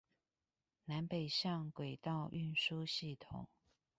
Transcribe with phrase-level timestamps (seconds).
[0.85, 3.45] 南北向軌道運輸系統